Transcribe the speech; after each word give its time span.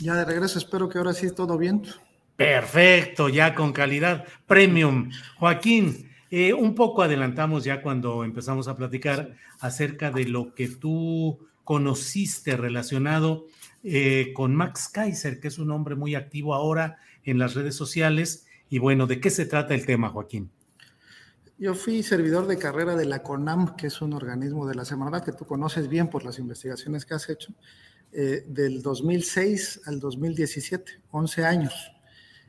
Ya 0.00 0.14
de 0.14 0.24
regreso, 0.24 0.58
espero 0.58 0.88
que 0.88 0.98
ahora 0.98 1.12
sí 1.12 1.30
todo 1.34 1.58
bien. 1.58 1.82
Perfecto, 2.36 3.28
ya 3.28 3.54
con 3.54 3.72
calidad 3.72 4.24
premium. 4.46 5.10
Joaquín, 5.38 6.08
eh, 6.30 6.52
un 6.52 6.74
poco 6.74 7.02
adelantamos 7.02 7.64
ya 7.64 7.82
cuando 7.82 8.22
empezamos 8.22 8.68
a 8.68 8.76
platicar 8.76 9.34
acerca 9.60 10.10
de 10.10 10.24
lo 10.24 10.54
que 10.54 10.68
tú 10.68 11.40
conociste 11.64 12.56
relacionado 12.56 13.46
eh, 13.82 14.32
con 14.34 14.54
Max 14.54 14.88
Kaiser, 14.88 15.40
que 15.40 15.48
es 15.48 15.58
un 15.58 15.70
hombre 15.70 15.96
muy 15.96 16.14
activo 16.14 16.54
ahora 16.54 16.98
en 17.24 17.38
las 17.38 17.54
redes 17.54 17.74
sociales. 17.74 18.46
Y 18.70 18.78
bueno, 18.78 19.06
¿de 19.06 19.20
qué 19.20 19.30
se 19.30 19.46
trata 19.46 19.74
el 19.74 19.84
tema, 19.84 20.10
Joaquín? 20.10 20.50
Yo 21.58 21.74
fui 21.74 22.04
servidor 22.04 22.46
de 22.46 22.56
carrera 22.56 22.94
de 22.94 23.04
la 23.04 23.24
CONAM, 23.24 23.74
que 23.74 23.88
es 23.88 24.00
un 24.00 24.12
organismo 24.12 24.66
de 24.68 24.76
la 24.76 24.84
Semarnat 24.84 25.24
que 25.24 25.32
tú 25.32 25.44
conoces 25.44 25.88
bien 25.88 26.08
por 26.08 26.24
las 26.24 26.38
investigaciones 26.38 27.04
que 27.04 27.14
has 27.14 27.28
hecho. 27.28 27.52
Eh, 28.10 28.44
del 28.48 28.80
2006 28.80 29.82
al 29.84 30.00
2017, 30.00 31.02
11 31.10 31.44
años. 31.44 31.92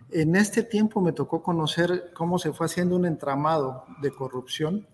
En 0.09 0.37
este 0.37 0.63
tiempo 0.63 1.01
me 1.01 1.11
tocó 1.11 1.43
conocer 1.43 2.11
cómo 2.13 2.39
se 2.39 2.53
fue 2.53 2.65
haciendo 2.65 2.95
un 2.95 3.05
entramado 3.05 3.85
de 4.01 4.09
corrupción 4.11 4.87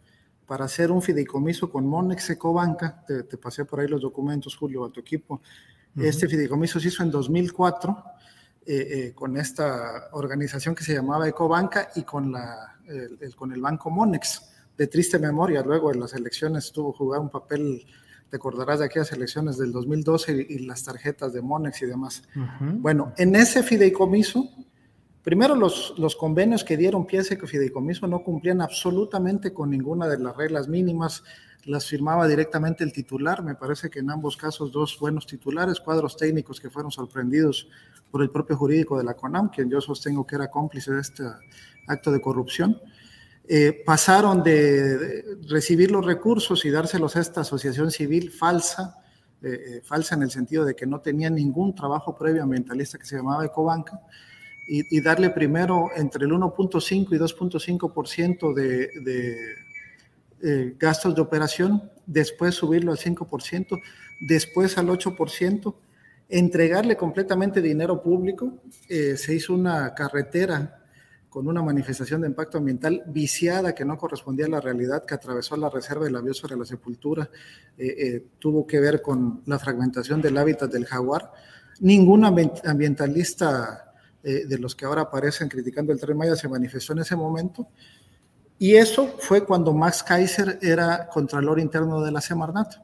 para 0.48 0.66
hacer 0.66 0.92
un 0.92 1.04
fideicomiso 1.04 1.70
con 1.70 1.86
Monex 1.86 2.32
Ecobanca. 2.32 3.04
Te, 3.06 3.24
te 3.24 3.38
pasé 3.38 3.64
por 3.66 3.80
ahí 3.80 3.88
los 3.88 4.02
documentos, 4.02 4.56
Julio, 4.56 4.84
a 4.86 4.92
tu 4.92 5.00
equipo. 5.00 5.42
Este 5.96 6.28
fideicomiso 6.28 6.80
se 6.80 6.88
hizo 6.88 7.04
en 7.04 7.12
2004 7.12 8.04
eh, 8.66 8.76
eh, 8.76 9.14
con 9.14 9.38
esta 9.38 10.10
organización 10.14 10.74
que 10.74 10.84
se 10.84 10.96
llamaba 10.96 11.30
Ecobanca 11.30 11.90
y 11.96 12.02
con, 12.02 12.32
la, 12.32 12.80
el, 12.88 13.20
el, 13.22 13.36
con 13.36 13.54
el 13.54 13.62
banco 13.62 13.92
Monex. 13.92 14.52
De 14.76 14.88
triste 14.88 15.20
memoria, 15.20 15.62
luego 15.62 15.94
en 15.94 16.00
las 16.00 16.14
elecciones 16.16 16.72
tuvo 16.72 16.92
jugar 16.92 17.22
un 17.22 17.30
papel 17.30 17.86
te 18.30 18.38
acordarás 18.38 18.80
de 18.80 18.86
aquellas 18.86 19.12
elecciones 19.12 19.58
del 19.58 19.72
2012 19.72 20.48
y, 20.50 20.60
las 20.60 20.84
tarjetas 20.84 21.34
de 21.34 21.42
Monex 21.42 21.82
y 21.82 21.86
demás. 21.86 22.24
Uh 22.36 22.40
-huh. 22.40 22.82
Bueno, 22.82 23.14
en 23.18 23.36
ese 23.36 23.64
fideicomiso, 23.64 24.50
primero 25.24 25.56
los, 25.56 25.94
los 25.98 26.16
convenios 26.16 26.64
que 26.64 26.78
dieron 26.78 27.06
pie 27.06 27.20
a 27.20 27.22
ese 27.22 27.38
fideicomiso 27.38 28.08
no 28.08 28.24
cumplían 28.24 28.62
absolutamente 28.62 29.54
con 29.54 29.70
ninguna 29.70 30.08
de 30.08 30.20
las 30.20 30.36
reglas 30.36 30.68
mínimas, 30.68 31.24
las 31.66 31.88
firmaba 31.88 32.28
directamente 32.28 32.84
el 32.84 32.94
titular, 32.94 33.44
me 33.44 33.56
parece 33.56 33.90
que 33.90 34.00
en 34.00 34.12
ambos 34.12 34.38
casos 34.38 34.72
dos 34.72 34.98
buenos 35.00 35.26
titulares, 35.26 35.80
cuadros 35.80 36.16
técnicos 36.16 36.60
que 36.60 36.70
fueron 36.70 36.92
sorprendidos 36.92 37.68
por 38.12 38.22
el 38.22 38.30
propio 38.30 38.56
jurídico 38.56 38.98
de 38.98 39.04
la 39.04 39.16
CONAM, 39.16 39.50
quien 39.50 39.70
yo 39.70 39.82
sostengo 39.82 40.26
que 40.26 40.36
era 40.36 40.50
cómplice 40.50 40.94
de 40.94 41.02
este 41.02 41.24
acto 41.88 42.12
de 42.12 42.22
corrupción. 42.22 42.80
Eh, 43.48 43.84
pasaron 43.86 44.42
de, 44.42 45.38
recibir 45.48 45.92
los 45.92 46.04
recursos 46.04 46.66
y 46.66 46.72
dárselos 46.72 47.16
a 47.16 47.22
esta 47.22 47.42
asociación 47.42 47.92
civil 47.92 48.32
falsa, 48.32 48.98
eh, 49.44 49.50
eh, 49.54 49.82
falsa 49.84 50.16
en 50.16 50.24
el 50.24 50.32
sentido 50.32 50.66
de 50.66 50.76
que 50.76 50.88
no 50.88 51.00
tenía 51.00 51.30
ningún 51.30 51.76
trabajo 51.76 52.18
previo 52.18 52.42
ambientalista 52.42 52.98
que 52.98 53.06
se 53.06 53.18
llamaba 53.18 53.46
Ecobanca, 53.46 54.02
y, 54.68 54.98
y 54.98 55.02
darle 55.02 55.30
primero 55.30 55.90
entre 55.96 56.26
el 56.26 56.32
1.5 56.32 57.14
y 57.14 57.20
2.5% 57.20 58.54
de, 58.56 58.90
de 60.42 60.76
gastos 60.80 61.14
de 61.14 61.22
operación, 61.22 61.92
después 62.08 62.56
subirlo 62.56 62.92
al 62.92 62.98
5%, 62.98 63.80
después 64.22 64.76
al 64.80 64.88
8%, 64.88 65.76
entregarle 66.30 66.98
completamente 66.98 67.62
dinero 67.62 68.02
público, 68.02 68.60
se 68.90 69.36
hizo 69.36 69.54
una 69.54 69.94
carretera 69.94 70.85
con 71.36 71.50
una 71.50 71.62
manifestación 71.62 72.22
de 72.22 72.28
impacto 72.28 72.60
ambiental 72.60 73.04
viciada 73.08 73.76
que 73.76 73.84
no 73.84 73.98
correspondía 73.98 74.46
a 74.46 74.50
la 74.50 74.62
realidad, 74.62 75.04
que 75.04 75.16
atravesó 75.16 75.58
la 75.58 75.70
reserva 75.70 76.06
de 76.06 76.12
la 76.12 76.22
biosfera 76.22 76.56
de 76.56 76.62
la 76.62 76.66
sepultura, 76.66 77.30
eh, 77.78 77.88
eh, 77.88 78.26
tuvo 78.40 78.66
que 78.66 78.80
ver 78.80 79.02
con 79.02 79.42
la 79.46 79.60
fragmentación 79.60 80.22
del 80.22 80.38
hábitat 80.38 80.72
del 80.72 80.86
jaguar. 80.86 81.34
Ningún 81.82 82.24
ambientalista 82.24 83.92
eh, 84.24 84.46
de 84.48 84.58
los 84.58 84.76
que 84.78 84.86
ahora 84.86 85.02
aparecen 85.02 85.50
criticando 85.50 85.92
el 85.92 86.00
Tren 86.00 86.16
Maya 86.16 86.38
se 86.38 86.48
manifestó 86.48 86.94
en 86.94 87.00
ese 87.00 87.18
momento. 87.18 87.68
Y 88.58 88.76
eso 88.76 89.16
fue 89.20 89.44
cuando 89.44 89.74
Max 89.74 90.04
Kaiser 90.04 90.58
era 90.62 91.10
contralor 91.10 91.60
interno 91.60 92.02
de 92.02 92.14
la 92.14 92.22
Semarnat. 92.22 92.76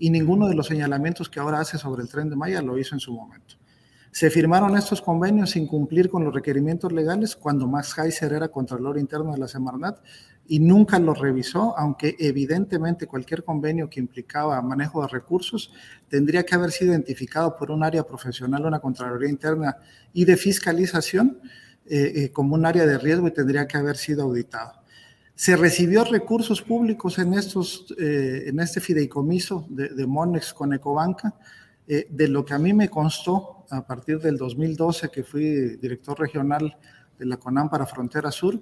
Y 0.00 0.10
ninguno 0.10 0.48
de 0.48 0.56
los 0.56 0.66
señalamientos 0.66 1.30
que 1.30 1.38
ahora 1.38 1.60
hace 1.60 1.78
sobre 1.78 2.02
el 2.02 2.08
Tren 2.08 2.28
de 2.28 2.34
Maya 2.34 2.60
lo 2.60 2.76
hizo 2.76 2.96
en 2.96 3.00
su 3.00 3.12
momento. 3.12 3.59
Se 4.12 4.28
firmaron 4.28 4.76
estos 4.76 5.00
convenios 5.00 5.50
sin 5.50 5.68
cumplir 5.68 6.10
con 6.10 6.24
los 6.24 6.34
requerimientos 6.34 6.90
legales 6.92 7.36
cuando 7.36 7.68
Max 7.68 7.96
Heiser 7.96 8.32
era 8.32 8.48
Contralor 8.48 8.98
Interno 8.98 9.32
de 9.32 9.38
la 9.38 9.46
Semarnat 9.46 9.98
y 10.48 10.58
nunca 10.58 10.98
los 10.98 11.16
revisó, 11.16 11.78
aunque 11.78 12.16
evidentemente 12.18 13.06
cualquier 13.06 13.44
convenio 13.44 13.88
que 13.88 14.00
implicaba 14.00 14.60
manejo 14.62 15.02
de 15.02 15.08
recursos 15.08 15.72
tendría 16.08 16.44
que 16.44 16.56
haber 16.56 16.72
sido 16.72 16.90
identificado 16.90 17.54
por 17.54 17.70
un 17.70 17.84
área 17.84 18.02
profesional, 18.02 18.66
una 18.66 18.80
Contraloría 18.80 19.30
Interna 19.30 19.76
y 20.12 20.24
de 20.24 20.36
fiscalización 20.36 21.38
eh, 21.86 22.12
eh, 22.16 22.32
como 22.32 22.56
un 22.56 22.66
área 22.66 22.84
de 22.86 22.98
riesgo 22.98 23.28
y 23.28 23.30
tendría 23.30 23.68
que 23.68 23.78
haber 23.78 23.96
sido 23.96 24.24
auditado. 24.24 24.72
Se 25.36 25.54
recibió 25.54 26.02
recursos 26.02 26.62
públicos 26.62 27.20
en, 27.20 27.34
estos, 27.34 27.94
eh, 27.96 28.42
en 28.46 28.58
este 28.58 28.80
fideicomiso 28.80 29.66
de, 29.70 30.04
Monex 30.04 30.52
con 30.52 30.74
Ecobanca, 30.74 31.34
de 31.86 32.28
lo 32.28 32.44
que 32.44 32.54
a 32.54 32.58
mí 32.58 32.72
me 32.72 32.88
constó 32.88 33.59
a 33.70 33.86
partir 33.86 34.18
del 34.20 34.36
2012, 34.36 35.10
que 35.10 35.22
fui 35.22 35.76
director 35.76 36.18
regional 36.18 36.76
de 37.18 37.26
la 37.26 37.36
CONAM 37.36 37.70
para 37.70 37.86
Frontera 37.86 38.30
Sur, 38.30 38.60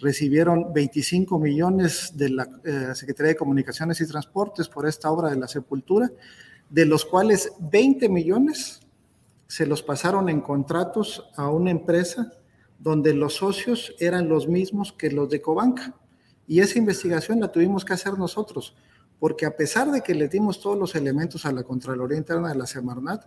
recibieron 0.00 0.72
25 0.72 1.38
millones 1.38 2.12
de 2.14 2.30
la 2.30 2.48
eh, 2.64 2.94
Secretaría 2.94 3.32
de 3.32 3.36
Comunicaciones 3.36 4.00
y 4.00 4.06
Transportes 4.06 4.68
por 4.68 4.86
esta 4.86 5.10
obra 5.10 5.30
de 5.30 5.36
la 5.36 5.48
sepultura, 5.48 6.10
de 6.68 6.84
los 6.84 7.04
cuales 7.04 7.52
20 7.60 8.08
millones 8.08 8.80
se 9.46 9.66
los 9.66 9.82
pasaron 9.82 10.28
en 10.28 10.40
contratos 10.40 11.30
a 11.36 11.48
una 11.48 11.70
empresa 11.70 12.32
donde 12.78 13.14
los 13.14 13.34
socios 13.34 13.94
eran 13.98 14.28
los 14.28 14.48
mismos 14.48 14.92
que 14.92 15.10
los 15.10 15.28
de 15.30 15.40
Cobanca. 15.40 15.94
Y 16.46 16.60
esa 16.60 16.78
investigación 16.78 17.40
la 17.40 17.50
tuvimos 17.50 17.84
que 17.84 17.94
hacer 17.94 18.18
nosotros, 18.18 18.76
porque 19.18 19.46
a 19.46 19.56
pesar 19.56 19.90
de 19.90 20.02
que 20.02 20.14
le 20.14 20.28
dimos 20.28 20.60
todos 20.60 20.78
los 20.78 20.94
elementos 20.94 21.46
a 21.46 21.52
la 21.52 21.62
Contraloría 21.62 22.18
Interna 22.18 22.50
de 22.50 22.56
la 22.56 22.66
Semarnat, 22.66 23.24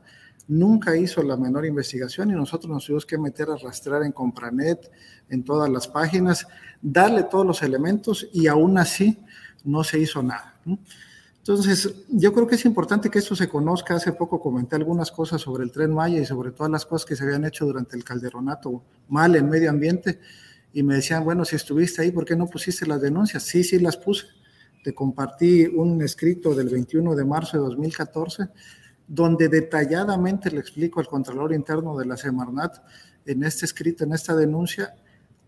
nunca 0.47 0.95
hizo 0.95 1.21
la 1.24 1.38
menor 1.38 1.65
investigación 1.65 2.31
y 2.31 2.33
nosotros 2.33 2.71
nos 2.71 2.86
tuvimos 2.86 3.06
que 3.06 3.18
meter 3.18 3.50
a 3.50 3.56
rastrear 3.56 4.03
en 4.03 4.12
Compranet, 4.12 4.91
en 5.30 5.44
todas 5.44 5.69
las 5.69 5.88
páginas, 5.88 6.47
darle 6.81 7.24
todos 7.24 7.45
los 7.45 7.62
elementos 7.62 8.27
y 8.33 8.47
aún 8.47 8.77
así 8.77 9.19
no 9.63 9.83
se 9.83 10.00
hizo 10.00 10.24
nada. 10.24 10.59
Entonces, 11.38 11.94
yo 12.09 12.33
creo 12.33 12.47
que 12.47 12.56
es 12.56 12.65
importante 12.65 13.09
que 13.09 13.19
esto 13.19 13.35
se 13.35 13.50
conozca. 13.50 13.95
Hace 13.95 14.12
poco 14.12 14.39
comenté 14.39 14.75
algunas 14.75 15.12
cosas 15.12 15.42
sobre 15.42 15.63
el 15.63 15.71
tren 15.71 15.94
Maya 15.94 16.19
y 16.19 16.25
sobre 16.25 16.51
todas 16.51 16.71
las 16.71 16.85
cosas 16.85 17.06
que 17.07 17.15
se 17.15 17.24
habían 17.24 17.45
hecho 17.45 17.65
durante 17.65 17.97
el 17.97 18.03
calderonato 18.03 18.83
mal 19.07 19.35
en 19.35 19.50
medio 19.50 19.69
ambiente 19.69 20.19
y 20.74 20.83
me 20.83 20.95
decían, 20.95 21.24
bueno, 21.24 21.45
si 21.45 21.56
estuviste 21.56 22.01
ahí, 22.03 22.12
¿por 22.12 22.25
qué 22.25 22.35
no 22.35 22.47
pusiste 22.47 22.85
las 22.85 23.01
denuncias? 23.01 23.44
Sí, 23.44 23.63
sí 23.63 23.80
las 23.80 23.97
puse 23.97 24.27
te 24.83 24.93
compartí 24.93 25.65
un 25.65 26.01
escrito 26.01 26.55
del 26.55 26.69
21 26.69 27.15
de 27.15 27.25
marzo 27.25 27.57
de 27.57 27.63
2014 27.63 28.49
donde 29.09 29.49
detalladamente 29.49 30.51
le 30.51 30.59
explico 30.59 30.99
al 30.99 31.07
Contralor 31.07 31.51
Interno 31.51 31.97
de 31.97 32.05
la 32.05 32.15
Semarnat 32.15 32.77
en 33.25 33.43
este 33.43 33.65
escrito, 33.65 34.03
en 34.03 34.13
esta 34.13 34.35
denuncia, 34.35 34.93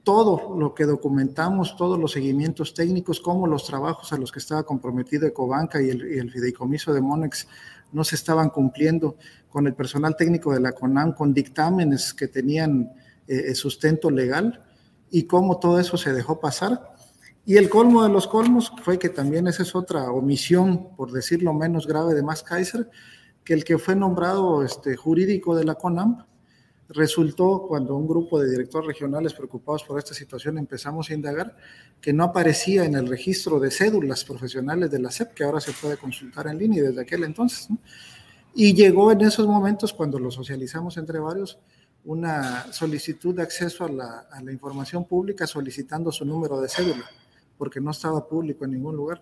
todo 0.04 0.58
lo 0.58 0.74
que 0.74 0.86
documentamos, 0.86 1.76
todos 1.78 2.00
los 2.00 2.12
seguimientos 2.12 2.74
técnicos, 2.74 3.20
cómo 3.20 3.46
los 3.46 3.66
trabajos 3.66 4.12
a 4.14 4.18
los 4.18 4.32
que 4.32 4.40
estaba 4.40 4.64
comprometido 4.64 5.28
Ecobanca 5.28 5.80
y 5.80 5.92
el, 5.92 6.12
y 6.12 6.30
fideicomiso 6.30 6.92
de 6.92 7.02
Monex 7.02 7.48
no 7.92 8.04
se 8.04 8.16
estaban 8.16 8.50
cumpliendo 8.50 9.16
con 9.50 9.68
el 9.68 9.76
personal 9.76 10.16
técnico 10.16 10.54
de 10.54 10.60
la 10.60 10.72
CONAM, 10.72 11.14
con 11.14 11.32
dictámenes 11.34 12.16
que 12.16 12.28
tenían 12.28 12.92
eh, 13.28 13.54
sustento 13.54 14.10
legal 14.10 14.64
y 15.12 15.24
cómo 15.24 15.60
todo 15.60 15.80
eso 15.80 15.98
se 15.98 16.14
dejó 16.14 16.40
pasar. 16.40 16.96
Y 17.46 17.58
el 17.58 17.70
colmo 17.70 18.04
de 18.04 18.10
los 18.10 18.28
colmos 18.28 18.72
fue 18.84 19.00
que 19.00 19.10
también 19.10 19.48
esa 19.48 19.64
es 19.64 19.76
otra 19.76 20.12
omisión, 20.12 20.96
por 20.96 21.12
decirlo 21.12 21.54
menos 21.54 21.88
grave, 21.88 22.14
de 22.14 22.22
Max 22.22 22.44
Kaiser, 22.44 22.90
que 23.44 23.54
el 23.54 23.64
que 23.64 23.78
fue 23.80 23.96
nombrado 23.96 24.64
este, 24.64 24.96
jurídico 24.96 25.56
de 25.56 25.64
la 25.64 25.76
CONAM 25.76 26.26
resultó 26.90 27.66
cuando 27.68 27.96
un 27.96 28.08
grupo 28.08 28.40
de 28.40 28.50
directores 28.50 28.88
regionales 28.88 29.34
preocupados 29.34 29.84
por 29.84 29.98
esta 29.98 30.14
situación 30.14 30.58
empezamos 30.58 31.10
a 31.10 31.14
indagar 31.14 31.56
que 32.02 32.14
no 32.14 32.26
aparecía 32.26 32.84
en 32.84 32.96
el 32.96 33.08
registro 33.08 33.60
de 33.60 33.72
cédulas 33.72 34.24
profesionales 34.26 34.92
de 34.92 35.00
la 35.00 35.10
SEP, 35.10 35.34
que 35.34 35.44
ahora 35.44 35.62
se 35.62 35.72
puede 35.72 35.98
consultar 35.98 36.48
en 36.48 36.58
línea 36.58 36.84
desde 36.84 37.02
aquel 37.02 37.24
entonces. 37.24 37.70
Y 38.54 38.74
llegó 38.74 39.12
en 39.12 39.22
esos 39.22 39.48
momentos, 39.48 39.94
cuando 39.94 40.20
lo 40.20 40.30
socializamos 40.30 40.98
entre 40.98 41.20
varios, 41.20 41.58
una 42.04 42.72
solicitud 42.74 43.36
de 43.36 43.44
acceso 43.44 43.86
a 43.86 43.90
la, 43.90 44.20
a 44.32 44.42
la 44.42 44.52
información 44.52 45.06
pública 45.06 45.48
solicitando 45.48 46.12
su 46.12 46.26
número 46.26 46.60
de 46.60 46.68
cédula, 46.68 47.06
porque 47.62 47.80
no 47.80 47.92
estaba 47.92 48.28
público 48.28 48.66
en 48.66 48.72
ningún 48.72 48.96
lugar 48.96 49.22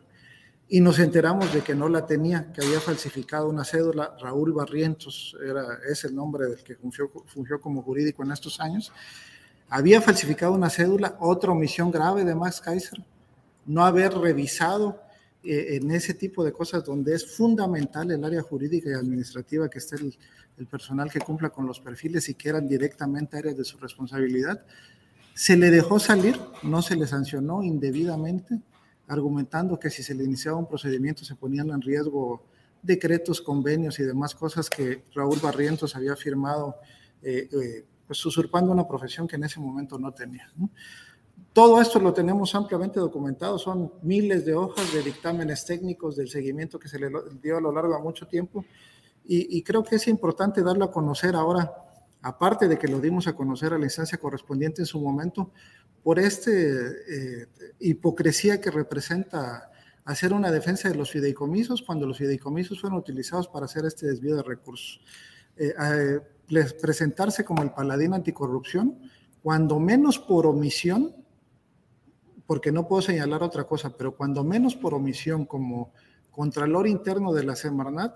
y 0.69 0.80
nos 0.80 0.97
enteramos 1.00 1.53
de 1.53 1.59
que 1.59 1.75
no 1.75 1.89
la 1.89 2.06
tenía, 2.06 2.53
que 2.53 2.63
había 2.63 2.80
falsificado 2.80 3.50
una 3.50 3.65
cédula. 3.65 4.15
Raúl 4.18 4.53
Barrientos 4.53 5.36
era, 5.45 5.80
es 5.91 6.06
el 6.06 6.15
nombre 6.15 6.45
del 6.45 6.63
que 6.63 6.77
fungió, 6.77 7.12
fungió 7.25 7.59
como 7.59 7.81
jurídico 7.81 8.24
en 8.24 8.31
estos 8.31 8.62
años. 8.62 8.94
Había 9.68 10.00
falsificado 10.01 10.53
una 10.53 10.69
cédula, 10.69 11.18
otra 11.19 11.51
omisión 11.51 11.91
grave 11.91 12.24
de 12.24 12.33
Max 12.33 12.62
Kaiser, 12.62 13.03
no 13.65 13.83
haber 13.83 14.13
revisado 14.13 15.01
eh, 15.44 15.75
en 15.75 15.91
ese 15.91 16.13
tipo 16.13 16.41
de 16.41 16.53
cosas 16.53 16.86
donde 16.86 17.15
es 17.15 17.36
fundamental 17.36 18.09
el 18.09 18.24
área 18.24 18.41
jurídica 18.41 18.89
y 18.89 18.94
administrativa 18.94 19.69
que 19.69 19.80
esté 19.80 19.97
el, 19.97 20.18
el 20.57 20.65
personal 20.65 21.12
que 21.12 21.19
cumpla 21.19 21.50
con 21.50 21.68
los 21.68 21.81
perfiles 21.81 22.30
y 22.30 22.36
que 22.36 22.47
eran 22.47 22.69
directamente 22.69 23.36
áreas 23.36 23.57
de 23.57 23.65
su 23.65 23.77
responsabilidad. 23.80 24.63
Se 25.39 25.56
le 25.56 25.71
dejó 25.71 26.00
salir, 26.00 26.38
no 26.63 26.81
se 26.81 26.97
le 26.97 27.07
sancionó 27.07 27.63
indebidamente 27.63 28.59
argumentando 29.07 29.80
que 29.80 29.89
si 29.89 30.03
se 30.03 30.13
le 30.13 30.25
iniciaba 30.25 30.57
un 30.57 30.68
procedimiento 30.68 31.24
se 31.24 31.33
ponían 31.33 31.69
en 31.69 31.81
riesgo 31.81 32.44
decretos, 32.81 33.39
convenios 33.39 33.97
y 34.01 34.03
demás 34.03 34.36
cosas 34.36 34.69
que 34.69 35.06
Raúl 35.15 35.39
Barrientos 35.41 35.95
había 35.95 36.18
firmado, 36.18 36.75
eh, 37.21 37.47
eh, 37.53 37.86
pues 38.06 38.25
usurpando 38.25 38.74
una 38.74 38.86
profesión 38.86 39.30
que 39.30 39.38
en 39.38 39.45
ese 39.45 39.62
momento 39.62 39.97
no 39.97 40.12
tenía. 40.12 40.51
Todo 41.53 41.80
esto 41.80 42.01
lo 42.01 42.12
tenemos 42.12 42.53
ampliamente 42.53 43.00
documentado, 43.00 43.57
son 43.57 43.94
miles 44.01 44.45
de 44.45 44.56
hojas 44.56 44.94
de 44.94 45.03
dictámenes 45.03 45.65
técnicos 45.65 46.18
del 46.18 46.27
seguimiento 46.27 46.77
que 46.77 46.89
se 46.89 47.00
le 47.00 47.09
dio 47.41 47.56
a 47.56 47.62
lo 47.62 47.71
largo 47.71 47.95
de 47.95 48.03
mucho 48.03 48.27
tiempo 48.27 48.65
y, 49.24 49.57
y 49.57 49.63
creo 49.63 49.86
que 49.86 49.95
es 49.95 50.07
importante 50.09 50.62
darlo 50.62 50.83
a 50.83 50.91
conocer 50.91 51.33
ahora, 51.33 51.71
aparte 52.21 52.68
de 52.68 52.77
que 52.77 52.88
lo 52.88 53.00
dimos 53.00 53.27
a 53.27 53.33
conocer 53.33 53.74
a 53.74 53.77
la 53.77 53.86
instancia 53.86 54.18
correspondiente 54.18 54.81
en 54.81 54.86
su 54.86 55.00
momento, 55.00 55.51
por 56.04 56.19
esta 56.19 56.51
eh, 56.51 57.48
hipocresía 57.80 58.60
que 58.62 58.71
representa 58.71 59.69
hacer 60.06 60.33
una 60.33 60.51
defensa 60.51 60.89
de 60.89 60.95
los 60.95 61.12
fideicomisos 61.12 61.81
cuando 61.81 62.07
los 62.07 62.18
fideicomisos 62.18 62.81
fueron 62.81 62.98
utilizados 62.98 63.48
para 63.48 63.66
hacer 63.66 63.86
este 63.86 64.07
desvío 64.07 64.36
de 64.36 64.44
recursos. 64.44 65.01
Eh, 65.57 65.74
presentarse 66.81 67.45
como 67.45 67.62
el 67.62 67.71
paladín 67.71 68.13
anticorrupción, 68.13 68.98
cuando 69.44 69.80
menos 69.80 70.18
por 70.18 70.48
omisión, 70.48 71.15
porque 72.48 72.72
no 72.72 72.88
puedo 72.88 73.04
señalar 73.04 73.44
otra 73.44 73.65
cosa, 73.65 73.95
pero 73.95 74.15
cuando 74.15 74.44
menos 74.44 74.75
por 74.75 74.94
omisión 74.95 75.45
como 75.45 75.94
Contralor 76.31 76.88
Interno 76.88 77.33
de 77.33 77.44
la 77.44 77.56
Semarnat, 77.56 78.15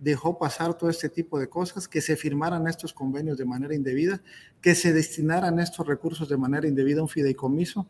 dejó 0.00 0.38
pasar 0.38 0.74
todo 0.74 0.90
este 0.90 1.08
tipo 1.08 1.38
de 1.38 1.48
cosas, 1.48 1.88
que 1.88 2.00
se 2.00 2.16
firmaran 2.16 2.66
estos 2.68 2.92
convenios 2.92 3.36
de 3.38 3.44
manera 3.44 3.74
indebida, 3.74 4.22
que 4.60 4.74
se 4.74 4.92
destinaran 4.92 5.58
estos 5.58 5.86
recursos 5.86 6.28
de 6.28 6.36
manera 6.36 6.68
indebida 6.68 7.00
a 7.00 7.02
un 7.02 7.08
fideicomiso. 7.08 7.88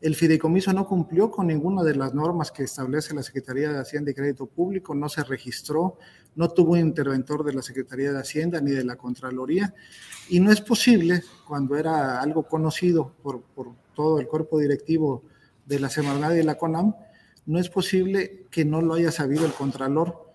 El 0.00 0.14
fideicomiso 0.14 0.72
no 0.72 0.86
cumplió 0.86 1.28
con 1.30 1.48
ninguna 1.48 1.82
de 1.82 1.96
las 1.96 2.14
normas 2.14 2.52
que 2.52 2.62
establece 2.62 3.14
la 3.14 3.24
Secretaría 3.24 3.72
de 3.72 3.80
Hacienda 3.80 4.12
y 4.12 4.14
Crédito 4.14 4.46
Público, 4.46 4.94
no 4.94 5.08
se 5.08 5.24
registró, 5.24 5.98
no 6.36 6.48
tuvo 6.50 6.72
un 6.72 6.78
interventor 6.78 7.44
de 7.44 7.52
la 7.52 7.62
Secretaría 7.62 8.12
de 8.12 8.20
Hacienda 8.20 8.60
ni 8.60 8.70
de 8.70 8.84
la 8.84 8.94
Contraloría, 8.94 9.74
y 10.28 10.38
no 10.38 10.52
es 10.52 10.60
posible, 10.60 11.24
cuando 11.48 11.76
era 11.76 12.20
algo 12.20 12.44
conocido 12.44 13.12
por, 13.22 13.42
por 13.42 13.72
todo 13.96 14.20
el 14.20 14.28
cuerpo 14.28 14.60
directivo 14.60 15.24
de 15.66 15.80
la 15.80 15.88
Semarnat 15.88 16.34
y 16.34 16.36
de 16.36 16.44
la 16.44 16.56
CONAM, 16.56 16.94
no 17.46 17.58
es 17.58 17.68
posible 17.68 18.46
que 18.52 18.64
no 18.64 18.80
lo 18.80 18.94
haya 18.94 19.10
sabido 19.10 19.46
el 19.46 19.52
Contralor 19.52 20.27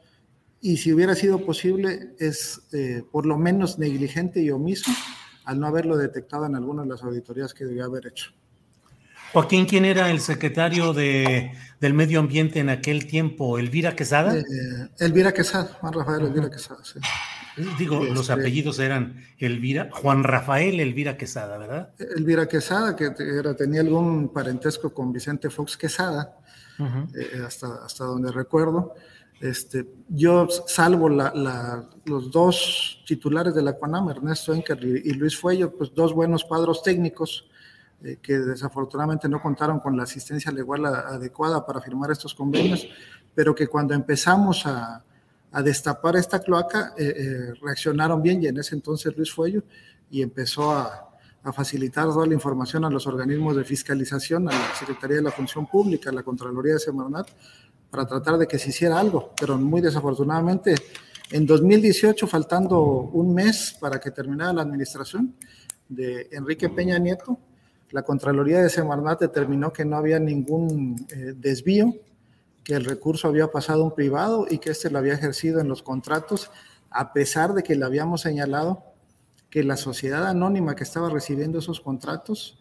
y 0.63 0.77
si 0.77 0.93
hubiera 0.93 1.13
sido 1.13 1.45
posible 1.45 2.15
es 2.19 2.61
eh, 2.71 3.03
por 3.11 3.25
lo 3.25 3.37
menos 3.37 3.77
negligente 3.77 4.41
y 4.41 4.49
omiso 4.49 4.89
al 5.43 5.59
no 5.59 5.67
haberlo 5.67 5.97
detectado 5.97 6.45
en 6.45 6.55
alguna 6.55 6.83
de 6.83 6.87
las 6.87 7.03
auditorías 7.03 7.53
que 7.53 7.65
debía 7.65 7.83
haber 7.83 8.07
hecho. 8.07 8.31
Joaquín, 9.33 9.65
¿quién 9.65 9.83
era 9.83 10.09
el 10.09 10.21
secretario 10.21 10.93
de, 10.93 11.51
del 11.81 11.93
Medio 11.93 12.21
Ambiente 12.21 12.59
en 12.61 12.69
aquel 12.69 13.07
tiempo? 13.07 13.59
¿Elvira 13.59 13.93
Quesada? 13.93 14.37
Eh, 14.37 14.43
Elvira 14.99 15.33
Quesada, 15.33 15.65
Juan 15.81 15.93
Rafael 15.93 16.25
Elvira 16.27 16.49
Quesada, 16.49 16.79
sí. 16.83 16.99
Digo, 17.77 18.03
este, 18.03 18.13
los 18.13 18.29
apellidos 18.29 18.79
eran 18.79 19.21
Elvira, 19.39 19.89
Juan 19.91 20.23
Rafael 20.23 20.79
Elvira 20.79 21.17
Quesada, 21.17 21.57
¿verdad? 21.57 21.93
Elvira 22.15 22.47
Quesada, 22.47 22.95
que 22.95 23.11
era, 23.19 23.53
tenía 23.53 23.81
algún 23.81 24.31
parentesco 24.31 24.93
con 24.93 25.11
Vicente 25.11 25.49
Fox 25.49 25.75
Quesada, 25.75 26.37
uh 26.79 26.83
-huh. 26.83 27.19
eh, 27.19 27.43
hasta, 27.45 27.83
hasta 27.83 28.05
donde 28.05 28.31
recuerdo. 28.31 28.95
Este, 29.43 29.85
yo 30.07 30.47
salvo 30.47 31.09
la, 31.09 31.33
la, 31.35 31.89
los 32.05 32.31
dos 32.31 33.03
titulares 33.05 33.53
de 33.53 33.61
la 33.61 33.77
CONAM, 33.77 34.09
Ernesto 34.09 34.53
Enker 34.53 34.81
y, 34.81 35.09
y 35.09 35.13
Luis 35.15 35.37
Fuello, 35.37 35.75
pues 35.75 35.93
dos 35.93 36.13
buenos 36.13 36.45
cuadros 36.45 36.81
técnicos 36.81 37.49
eh, 38.01 38.19
que 38.21 38.39
desafortunadamente 38.39 39.27
no 39.27 39.41
contaron 39.41 39.81
con 39.81 39.97
la 39.97 40.03
asistencia 40.03 40.49
legal 40.49 40.85
adecuada 40.85 41.65
para 41.65 41.81
firmar 41.81 42.09
estos 42.09 42.33
convenios, 42.33 42.87
pero 43.35 43.53
que 43.53 43.67
cuando 43.67 43.93
empezamos 43.93 44.65
a, 44.65 45.03
a 45.51 45.61
destapar 45.61 46.15
esta 46.15 46.39
cloaca 46.39 46.93
eh, 46.97 47.13
eh, 47.13 47.53
reaccionaron 47.61 48.21
bien 48.21 48.41
y 48.41 48.47
en 48.47 48.57
ese 48.57 48.75
entonces 48.75 49.13
Luis 49.17 49.33
Fuello 49.33 49.61
y 50.09 50.21
empezó 50.21 50.71
a, 50.71 51.11
a 51.43 51.51
facilitar 51.51 52.05
toda 52.05 52.25
la 52.25 52.33
información 52.33 52.85
a 52.85 52.89
los 52.89 53.05
organismos 53.07 53.57
de 53.57 53.65
fiscalización, 53.65 54.47
a 54.47 54.53
la 54.53 54.73
Secretaría 54.75 55.17
de 55.17 55.23
la 55.23 55.31
Función 55.31 55.67
Pública, 55.67 56.11
a 56.11 56.13
la 56.13 56.23
Contraloría 56.23 56.75
de 56.75 56.79
Semarnat, 56.79 57.27
para 57.93 58.07
tratar 58.07 58.39
de 58.39 58.47
que 58.47 58.57
se 58.57 58.71
hiciera 58.71 58.99
algo, 58.99 59.33
pero 59.39 59.55
muy 59.55 59.79
desafortunadamente 59.79 60.73
en 61.29 61.45
2018, 61.45 62.25
faltando 62.25 62.81
un 62.81 63.35
mes 63.35 63.77
para 63.79 63.99
que 63.99 64.09
terminara 64.09 64.51
la 64.51 64.63
administración 64.63 65.35
de 65.87 66.27
Enrique 66.31 66.69
Peña 66.69 66.97
Nieto, 66.97 67.37
la 67.91 68.01
Contraloría 68.01 68.63
de 68.63 68.69
Semarnat 68.71 69.19
determinó 69.19 69.71
que 69.71 69.85
no 69.85 69.95
había 69.95 70.17
ningún 70.17 71.05
eh, 71.11 71.35
desvío, 71.37 71.93
que 72.63 72.73
el 72.73 72.83
recurso 72.83 73.27
había 73.27 73.51
pasado 73.51 73.83
a 73.83 73.85
un 73.85 73.93
privado 73.93 74.47
y 74.49 74.57
que 74.57 74.71
este 74.71 74.89
lo 74.89 74.97
había 74.97 75.13
ejercido 75.13 75.59
en 75.59 75.67
los 75.67 75.83
contratos, 75.83 76.49
a 76.89 77.13
pesar 77.13 77.53
de 77.53 77.61
que 77.61 77.75
le 77.75 77.85
habíamos 77.85 78.21
señalado 78.21 78.83
que 79.51 79.63
la 79.63 79.77
sociedad 79.77 80.25
anónima 80.25 80.75
que 80.75 80.83
estaba 80.83 81.11
recibiendo 81.11 81.59
esos 81.59 81.79
contratos 81.79 82.57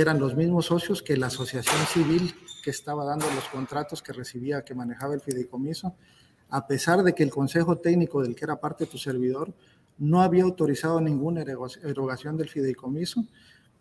eran 0.00 0.18
los 0.18 0.34
mismos 0.34 0.66
socios 0.66 1.02
que 1.02 1.16
la 1.16 1.26
asociación 1.26 1.84
civil 1.86 2.34
que 2.64 2.70
estaba 2.70 3.04
dando 3.04 3.26
los 3.34 3.44
contratos 3.48 4.02
que 4.02 4.12
recibía, 4.12 4.62
que 4.62 4.74
manejaba 4.74 5.14
el 5.14 5.20
fideicomiso, 5.20 5.94
a 6.48 6.66
pesar 6.66 7.02
de 7.02 7.14
que 7.14 7.22
el 7.22 7.30
consejo 7.30 7.78
técnico 7.78 8.22
del 8.22 8.34
que 8.34 8.44
era 8.44 8.60
parte 8.60 8.86
tu 8.86 8.98
servidor 8.98 9.52
no 9.98 10.22
había 10.22 10.44
autorizado 10.44 11.00
ninguna 11.00 11.42
erogación 11.42 12.36
del 12.36 12.48
fideicomiso 12.48 13.24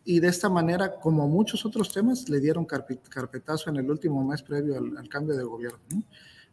y 0.03 0.19
de 0.19 0.27
esta 0.27 0.49
manera, 0.49 0.99
como 0.99 1.27
muchos 1.27 1.65
otros 1.65 1.93
temas, 1.93 2.27
le 2.27 2.39
dieron 2.39 2.65
carpetazo 2.65 3.69
en 3.69 3.77
el 3.77 3.89
último 3.89 4.23
mes 4.23 4.41
previo 4.41 4.77
al, 4.77 5.07
cambio 5.07 5.35
de 5.35 5.43
gobierno. 5.43 5.79
¿no? 5.93 6.03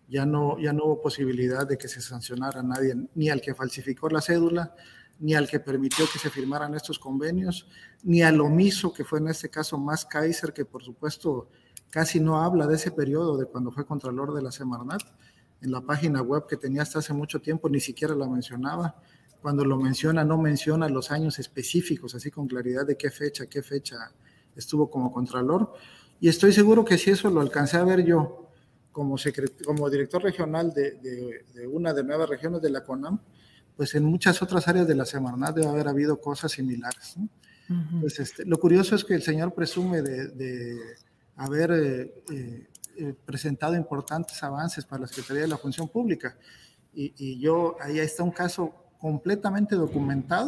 Ya, 0.09 0.27
no, 0.27 0.59
ya 0.59 0.73
no 0.73 0.85
hubo 0.85 1.01
posibilidad 1.01 1.67
de 1.67 1.79
que 1.79 1.89
se 1.89 2.01
sancionara 2.01 2.61
a 2.61 2.63
nadie, 2.63 2.95
ni 3.15 3.31
al 3.31 3.41
que 3.41 3.55
falsificó 3.55 4.09
la 4.09 4.21
cédula, 4.21 4.75
ni 5.21 5.35
al 5.35 5.49
que 5.49 5.61
permitió 5.61 6.07
que 6.13 6.19
se 6.19 6.31
firmaran 6.31 6.75
estos 6.75 6.99
convenios, 6.99 7.67
ni 8.03 8.23
al 8.23 8.41
omiso, 8.41 8.93
que 8.93 9.05
fue 9.05 9.19
en 9.19 9.29
este 9.29 9.49
caso 9.49 9.79
más 9.79 10.05
Kaiser, 10.05 10.53
que 10.53 10.65
por 10.65 10.83
supuesto 10.83 11.49
casi 11.91 12.21
no 12.21 12.41
habla 12.43 12.67
de 12.67 12.77
ese 12.77 12.91
periodo 12.91 13.37
de 13.37 13.47
cuando 13.47 13.71
fue 13.71 13.87
Contralor 13.87 14.35
de 14.35 14.43
la 14.43 14.53
Semarnat. 14.53 15.03
En 15.61 15.73
la 15.73 15.81
página 15.81 16.23
web 16.23 16.47
que 16.47 16.57
tenía 16.57 16.83
hasta 16.83 17.01
hace 17.01 17.13
mucho 17.13 17.41
tiempo 17.41 17.69
ni 17.69 17.81
siquiera 17.81 18.15
la 18.15 18.29
mencionaba. 18.29 19.03
Cuando 19.43 19.65
lo 19.65 19.77
menciona, 19.77 20.25
no 20.25 20.39
menciona 20.39 20.89
los 20.89 21.11
años 21.11 21.39
específicos, 21.39 22.15
así 22.15 22.31
con 22.31 22.47
claridad 22.47 22.87
de 22.87 22.97
qué 22.97 23.11
fecha, 23.11 23.47
qué 23.47 23.63
fecha 23.63 23.97
estuvo 24.55 24.89
como 24.91 25.13
Contralor. 25.13 25.73
Y 26.21 26.29
estoy 26.29 26.53
seguro 26.53 26.85
que 26.85 26.99
si 26.99 27.11
eso 27.11 27.31
lo 27.31 27.41
alcancé 27.41 27.77
a 27.77 27.85
ver 27.85 28.05
yo 28.05 28.51
como, 28.93 29.17
como 29.65 29.91
director 29.91 30.23
regional 30.23 30.73
de, 30.73 31.45
una 31.71 31.93
de 31.95 32.03
nueve 32.03 32.27
regiones 32.27 32.61
de 32.61 32.71
la 32.71 32.85
CONAM, 32.85 33.21
pues 33.79 33.95
en 33.95 34.05
muchas 34.05 34.43
otras 34.43 34.67
áreas 34.67 34.89
de 34.89 34.97
la 34.97 35.07
Semarnat 35.07 35.55
debe 35.55 35.69
haber 35.69 35.87
habido 35.87 36.21
cosas 36.21 36.51
similares. 36.51 37.15
pues 38.01 38.19
este, 38.19 38.45
lo 38.45 38.59
curioso 38.59 38.97
es 38.97 39.05
que 39.05 39.15
el 39.15 39.23
señor 39.23 39.55
presume 39.55 40.03
de, 40.03 40.79
haber 41.37 41.71
eh, 41.71 42.13
eh, 42.99 43.15
presentado 43.25 43.77
importantes 43.77 44.43
avances 44.43 44.85
para 44.85 45.03
la 45.03 45.07
Secretaría 45.07 45.43
de 45.43 45.49
la 45.49 45.59
Función 45.59 45.89
Pública. 45.89 46.37
Y, 46.93 47.15
y 47.17 47.39
yo, 47.39 47.77
ahí 47.81 48.01
está 48.01 48.25
un 48.25 48.33
caso 48.33 48.75
completamente 48.99 49.77
documentado 49.77 50.48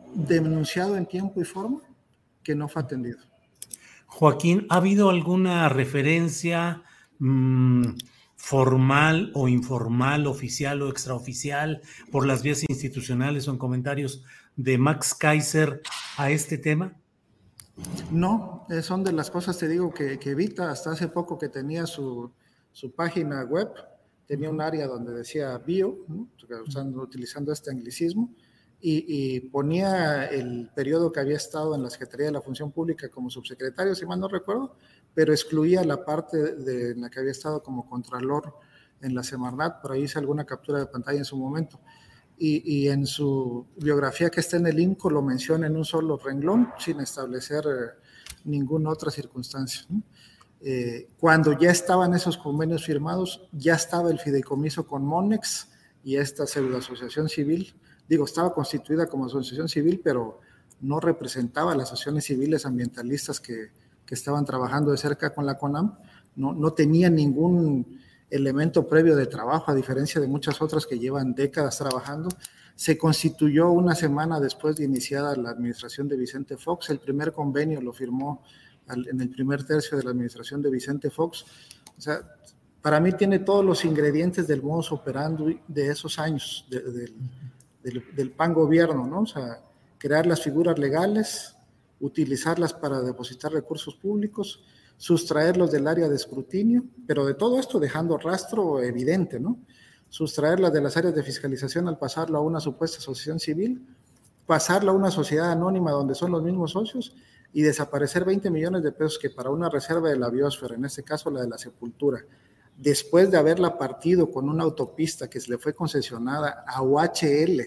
denunciado 0.13 0.97
en 0.97 1.05
tiempo 1.05 1.41
y 1.41 1.45
forma 1.45 1.81
que 2.43 2.55
no 2.55 2.67
fue 2.67 2.81
atendido. 2.81 3.19
Joaquín, 4.07 4.65
¿ha 4.69 4.77
habido 4.77 5.09
alguna 5.09 5.69
referencia 5.69 6.83
mmm, 7.19 7.93
formal 8.35 9.31
o 9.35 9.47
informal, 9.47 10.27
oficial 10.27 10.81
o 10.81 10.89
extraoficial 10.89 11.81
por 12.11 12.25
las 12.25 12.43
vías 12.43 12.63
institucionales 12.67 13.47
o 13.47 13.51
en 13.51 13.57
comentarios 13.57 14.23
de 14.55 14.77
Max 14.77 15.13
Kaiser 15.13 15.81
a 16.17 16.31
este 16.31 16.57
tema? 16.57 16.97
No, 18.11 18.65
son 18.81 19.03
de 19.03 19.13
las 19.13 19.31
cosas, 19.31 19.57
te 19.57 19.67
digo, 19.67 19.93
que, 19.93 20.19
que 20.19 20.31
Evita 20.31 20.71
hasta 20.71 20.91
hace 20.91 21.07
poco 21.07 21.37
que 21.37 21.49
tenía 21.49 21.85
su, 21.85 22.31
su, 22.71 22.91
página 22.91 23.43
web, 23.43 23.69
tenía 24.27 24.49
un 24.49 24.59
área 24.59 24.87
donde 24.87 25.13
decía 25.13 25.57
bio, 25.59 26.05
utilizando 26.95 27.53
este 27.53 27.71
anglicismo, 27.71 28.33
y, 28.81 29.39
ponía 29.51 30.25
el 30.25 30.69
periodo 30.73 31.11
que 31.11 31.19
había 31.19 31.37
estado 31.37 31.75
en 31.75 31.83
la 31.83 31.89
Secretaría 31.89 32.27
de 32.27 32.31
la 32.31 32.41
Función 32.41 32.71
Pública 32.71 33.09
como 33.09 33.29
subsecretario, 33.29 33.93
si 33.93 34.05
mal 34.05 34.19
no 34.19 34.27
recuerdo, 34.27 34.75
pero 35.13 35.33
excluía 35.33 35.83
la 35.83 36.03
parte 36.03 36.55
de 36.55 36.95
la 36.95 37.09
que 37.09 37.19
había 37.19 37.31
estado 37.31 37.61
como 37.61 37.87
contralor 37.87 38.55
en 39.01 39.13
la 39.13 39.23
Semarnat, 39.23 39.81
por 39.81 39.91
ahí 39.91 40.03
hice 40.03 40.19
alguna 40.19 40.45
captura 40.45 40.79
de 40.79 40.85
pantalla 40.87 41.19
en 41.19 41.25
su 41.25 41.37
momento. 41.37 41.79
Y, 42.43 42.87
en 42.87 43.05
su 43.05 43.67
biografía 43.77 44.31
que 44.31 44.39
está 44.39 44.57
en 44.57 44.65
el 44.65 44.79
INCO 44.79 45.11
lo 45.11 45.21
menciona 45.21 45.67
en 45.67 45.77
un 45.77 45.85
solo 45.85 46.17
renglón, 46.17 46.69
sin 46.79 46.99
establecer 46.99 47.63
eh, 47.67 48.01
ninguna 48.45 48.89
otra 48.89 49.11
circunstancia. 49.11 49.85
Eh, 50.59 51.09
cuando 51.19 51.55
ya 51.59 51.69
estaban 51.69 52.15
esos 52.15 52.39
convenios 52.39 52.83
firmados, 52.83 53.47
ya 53.51 53.75
estaba 53.75 54.09
el 54.09 54.17
fideicomiso 54.17 54.87
con 54.87 55.05
Monex 55.05 55.67
y 56.03 56.15
esta 56.15 56.47
pseudoasociación 56.47 57.29
civil 57.29 57.75
digo, 58.11 58.25
estaba 58.25 58.53
constituida 58.53 59.07
como 59.07 59.27
asociación 59.27 59.69
civil, 59.69 60.01
pero 60.03 60.41
no 60.81 60.99
representaba 60.99 61.71
a 61.71 61.75
las 61.75 61.87
asociaciones 61.87 62.25
civiles 62.25 62.65
ambientalistas 62.65 63.39
que, 63.39 63.71
que 64.05 64.15
estaban 64.15 64.43
trabajando 64.43 64.91
de 64.91 64.97
cerca 64.97 65.33
con 65.33 65.45
la 65.45 65.57
CONAM, 65.57 65.95
no, 66.35 66.51
no 66.51 66.73
tenía 66.73 67.09
ningún 67.09 68.01
elemento 68.29 68.85
previo 68.85 69.15
de 69.15 69.27
trabajo, 69.27 69.71
a 69.71 69.75
diferencia 69.75 70.19
de 70.19 70.27
muchas 70.27 70.61
otras 70.61 70.85
que 70.85 70.99
llevan 70.99 71.33
décadas 71.33 71.77
trabajando. 71.77 72.27
Se 72.75 72.97
constituyó 72.97 73.71
una 73.71 73.95
semana 73.95 74.41
después 74.41 74.75
de 74.75 74.83
iniciada 74.83 75.33
la 75.37 75.51
administración 75.51 76.09
de 76.09 76.17
Vicente 76.17 76.57
Fox. 76.57 76.89
El 76.89 76.99
primer 76.99 77.31
convenio 77.31 77.79
lo 77.79 77.93
firmó 77.93 78.43
en 78.89 79.21
el 79.21 79.29
primer 79.29 79.63
tercio 79.63 79.97
de 79.97 80.03
la 80.03 80.09
administración 80.09 80.61
de 80.61 80.69
Vicente 80.69 81.09
Fox. 81.09 81.45
O 81.97 82.01
sea, 82.01 82.21
para 82.81 82.99
mí 82.99 83.13
tiene 83.13 83.39
todos 83.39 83.63
los 83.63 83.85
ingredientes 83.85 84.47
del 84.47 84.61
modus 84.61 84.91
operandi 84.91 85.61
de 85.67 85.87
esos 85.87 86.19
años, 86.19 86.65
de, 86.69 87.13
del, 87.83 88.31
PAN 88.31 88.53
gobierno, 88.53 89.05
¿no? 89.07 89.21
O 89.21 89.25
sea, 89.25 89.61
crear 89.97 90.25
las 90.25 90.41
figuras 90.41 90.77
legales, 90.77 91.55
utilizarlas 91.99 92.73
para 92.73 93.01
depositar 93.01 93.51
recursos 93.51 93.95
públicos, 93.95 94.63
sustraerlos 94.97 95.71
del 95.71 95.87
área 95.87 96.09
de 96.09 96.15
escrutinio, 96.15 96.83
pero 97.07 97.25
de 97.25 97.33
todo 97.33 97.59
esto 97.59 97.79
dejando 97.79 98.17
rastro 98.17 98.81
evidente, 98.81 99.39
¿no? 99.39 99.57
Sustraerlas 100.09 100.73
de 100.73 100.81
las 100.81 100.97
áreas 100.97 101.15
de 101.15 101.23
fiscalización 101.23 101.87
al 101.87 101.97
pasarlo 101.97 102.37
a 102.37 102.41
una 102.41 102.59
supuesta 102.59 102.97
asociación 102.97 103.39
civil, 103.39 103.85
pasarlo 104.45 104.91
a 104.91 104.95
una 104.95 105.11
sociedad 105.11 105.51
anónima 105.51 105.91
donde 105.91 106.15
son 106.15 106.31
los 106.31 106.43
mismos 106.43 106.71
socios 106.71 107.15
y 107.53 107.61
desaparecer 107.61 108.25
20 108.25 108.49
millones 108.49 108.83
de 108.83 108.91
pesos 108.91 109.17
que 109.19 109.29
para 109.29 109.49
una 109.49 109.69
reserva 109.69 110.09
de 110.09 110.17
la 110.17 110.29
biosfera, 110.29 110.75
en 110.75 110.85
este 110.85 111.03
caso 111.03 111.29
la 111.29 111.41
de 111.41 111.49
la 111.49 111.57
sepultura, 111.57 112.23
después 112.77 113.29
de 113.29 113.37
haberla 113.37 113.77
partido 113.77 114.31
con 114.31 114.49
una 114.49 114.63
autopista 114.63 115.29
que 115.29 115.39
se 115.39 115.51
le 115.51 115.57
fue 115.57 115.73
concesionada 115.73 116.63
a 116.67 116.81
UHL, 116.81 117.61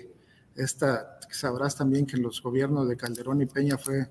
esta 0.56 1.14
sabrás 1.34 1.76
también 1.76 2.06
que 2.06 2.16
los 2.16 2.40
gobiernos 2.40 2.88
de 2.88 2.96
Calderón 2.96 3.42
y 3.42 3.46
Peña 3.46 3.76
fue 3.76 4.08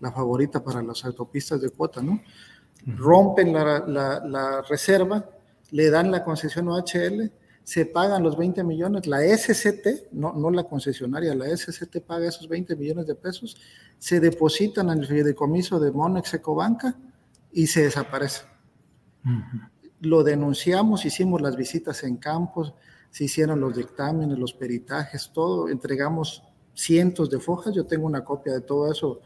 la 0.00 0.10
favorita 0.10 0.62
para 0.62 0.82
las 0.82 1.04
autopistas 1.04 1.60
de 1.60 1.70
cuota, 1.70 2.02
¿no? 2.02 2.20
Rompen 2.86 3.52
la, 3.52 4.62
reserva, 4.68 5.24
le 5.70 5.90
dan 5.90 6.10
la 6.10 6.22
concesión 6.22 6.68
a 6.68 6.72
UHL, 6.72 7.30
se 7.62 7.86
pagan 7.86 8.22
los 8.22 8.36
20 8.36 8.62
millones, 8.64 9.06
la 9.06 9.20
SCT, 9.22 10.12
no, 10.12 10.34
no 10.34 10.50
la 10.50 10.64
concesionaria, 10.64 11.34
la 11.34 11.56
SCT 11.56 12.00
paga 12.00 12.28
esos 12.28 12.46
20 12.46 12.76
millones 12.76 13.06
de 13.06 13.14
pesos, 13.14 13.56
se 13.98 14.20
depositan 14.20 14.90
en 14.90 14.98
el 14.98 15.06
fideicomiso 15.06 15.80
de 15.80 15.90
Monex 15.90 16.34
Ecobanca 16.34 16.94
y 17.52 17.66
se 17.66 17.84
desaparece 17.84 18.42
lo 20.00 20.22
denunciamos, 20.22 21.04
hicimos 21.04 21.40
las 21.40 21.56
visitas 21.56 22.02
en 22.04 22.16
campos, 22.16 22.74
se 23.10 23.24
hicieron 23.24 23.60
los 23.60 23.76
dictámenes, 23.76 24.38
los 24.38 24.52
peritajes, 24.54 25.30
todo, 25.32 25.68
entregamos 25.68 26.42
cientos 26.74 27.30
de 27.30 27.38
fojas, 27.38 27.74
yo 27.74 27.86
tengo 27.86 28.06
una 28.06 28.24
copia 28.24 28.52
de 28.52 28.60
todo 28.60 28.90
eso, 28.90 29.20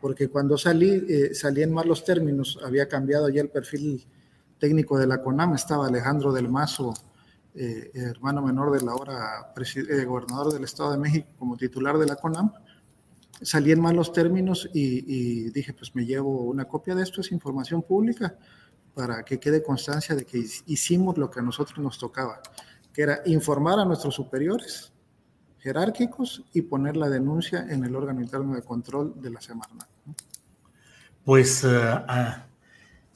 porque 0.00 0.28
cuando 0.28 0.58
salí, 0.58 1.04
eh, 1.08 1.34
salí 1.34 1.62
en 1.62 1.72
malos 1.72 2.04
términos, 2.04 2.58
había 2.64 2.88
cambiado 2.88 3.28
ya 3.28 3.40
el 3.40 3.48
perfil 3.48 4.06
técnico 4.58 4.98
de 4.98 5.06
la 5.06 5.22
CONAM, 5.22 5.54
estaba 5.54 5.86
Alejandro 5.86 6.32
del 6.32 6.48
Mazo, 6.48 6.92
eh, 7.54 7.90
hermano 7.94 8.42
menor 8.42 8.78
de 8.78 8.84
la 8.84 8.94
hora 8.94 9.52
eh, 9.56 10.04
gobernador 10.04 10.52
del 10.52 10.64
Estado 10.64 10.92
de 10.92 10.98
México 10.98 11.28
como 11.38 11.56
titular 11.56 11.98
de 11.98 12.06
la 12.06 12.16
CONAM, 12.16 12.52
salí 13.40 13.72
en 13.72 13.80
malos 13.80 14.12
términos 14.12 14.68
y, 14.72 15.04
y 15.06 15.50
dije, 15.50 15.72
pues 15.72 15.94
me 15.94 16.04
llevo 16.04 16.42
una 16.42 16.66
copia 16.66 16.94
de 16.94 17.02
esto, 17.02 17.22
es 17.22 17.32
información 17.32 17.82
pública, 17.82 18.36
para 19.00 19.22
que 19.22 19.40
quede 19.40 19.62
constancia 19.62 20.14
de 20.14 20.26
que 20.26 20.44
hicimos 20.66 21.16
lo 21.16 21.30
que 21.30 21.40
a 21.40 21.42
nosotros 21.42 21.78
nos 21.78 21.98
tocaba, 21.98 22.42
que 22.92 23.00
era 23.00 23.22
informar 23.24 23.78
a 23.78 23.86
nuestros 23.86 24.14
superiores 24.14 24.92
jerárquicos 25.58 26.44
y 26.52 26.60
poner 26.60 26.98
la 26.98 27.08
denuncia 27.08 27.66
en 27.70 27.82
el 27.82 27.96
órgano 27.96 28.20
interno 28.20 28.54
de 28.54 28.62
control 28.62 29.14
de 29.22 29.30
la 29.30 29.40
Semarnat. 29.40 29.88
Pues 31.24 31.64
eh, 31.64 31.68
ah, 31.72 32.44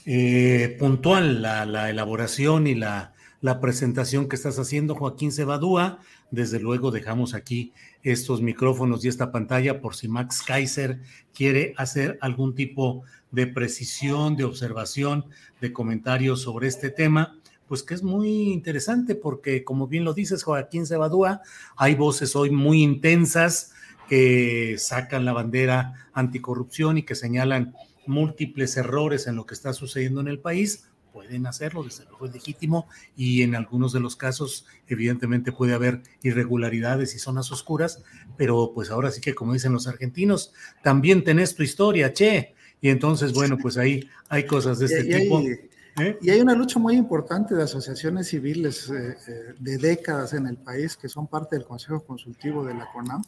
eh, 0.07 0.75
puntual 0.79 1.43
la, 1.43 1.91
elaboración 1.91 2.67
y 2.67 2.75
la, 2.75 3.12
la, 3.43 3.61
presentación 3.61 4.26
que 4.26 4.37
estás 4.37 4.59
haciendo, 4.59 4.95
Joaquín 4.95 5.33
Cebadúa. 5.33 5.99
Desde 6.31 6.61
luego 6.61 6.91
dejamos 6.93 7.35
aquí 7.35 7.75
estos 8.03 8.41
micrófonos 8.41 9.05
y 9.05 9.09
esta 9.09 9.31
pantalla 9.31 9.83
por 9.83 9.97
si 9.97 10.09
Max 10.09 10.43
Kaiser 10.43 11.03
quiere 11.35 11.75
hacer 11.76 12.17
algún 12.23 12.55
tipo 12.55 13.03
de 13.03 13.14
precisión, 13.47 14.37
de 14.37 14.45
observación, 14.45 15.26
de 15.61 15.73
comentarios 15.73 16.43
sobre 16.43 16.69
este 16.69 16.91
tema, 16.91 17.38
pues 17.67 17.83
que 17.83 17.95
es 17.95 18.03
muy 18.03 18.53
interesante 18.53 19.14
porque, 19.14 19.64
como 19.64 19.87
bien 19.87 20.05
lo 20.05 20.14
dices, 20.14 20.43
Joaquín 20.43 20.87
Cebadúa, 20.87 21.41
hay 21.76 21.95
voces 21.95 22.37
hoy 22.37 22.50
muy 22.50 22.83
intensas 22.83 23.73
que 24.09 24.76
sacan 24.79 25.25
la 25.25 25.33
bandera 25.33 26.09
anticorrupción 26.12 26.99
y 26.99 27.03
que 27.05 27.14
señalan 27.14 27.75
múltiples 28.07 28.76
errores 28.76 29.26
en 29.26 29.37
lo 29.37 29.47
que 29.47 29.55
está 29.55 29.73
sucediendo 29.73 30.21
en 30.21 30.29
el 30.29 30.38
país, 30.38 30.88
pueden 31.14 31.47
hacerlo, 31.47 31.85
desde 31.85 32.05
luego 32.07 32.26
es 32.26 32.35
legítimo 32.35 32.88
y 33.17 33.43
en 33.43 33.55
algunos 33.55 33.93
de 33.93 34.00
los 34.00 34.17
casos 34.17 34.67
evidentemente 34.88 35.53
puede 35.53 35.73
haber 35.73 36.03
irregularidades 36.25 37.14
y 37.14 37.21
zonas 37.21 37.53
oscuras, 37.53 38.03
pero 38.37 38.73
pues 38.75 38.91
ahora 38.91 39.12
sí 39.12 39.21
que 39.21 39.35
como 39.35 39.53
dicen 39.53 39.73
los 39.73 39.87
argentinos, 39.87 40.53
también 40.83 41.23
tenés 41.23 41.55
tu 41.55 41.62
historia, 41.62 42.12
che, 42.12 42.55
y 42.81 42.90
entonces 42.90 43.33
bueno, 43.33 43.57
pues 43.57 43.76
ahí 43.76 44.09
hay 44.28 44.47
cosas 44.47 44.78
de 44.78 44.87
este 44.87 45.04
tipo. 45.04 45.40
¿eh? 45.40 46.19
Y 46.21 46.31
hay 46.31 46.40
una 46.40 46.54
lucha 46.54 46.78
muy 46.78 46.97
importante 46.97 47.54
de 47.54 47.62
asociaciones 47.62 48.28
civiles 48.28 48.90
eh, 48.90 49.16
eh, 49.26 49.54
de 49.59 49.78
décadas 49.78 50.35
en 50.35 50.47
el 50.47 50.57
país 50.57 50.97
que 50.97 51.09
son 51.09 51.26
parte 51.26 51.57
del 51.57 51.64
Consejo 51.64 52.04
Consultivo 52.04 52.64
de 52.64 52.75
la 52.75 52.90
CONAM, 52.93 53.23